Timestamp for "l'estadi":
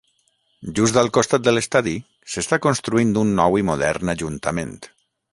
1.53-1.93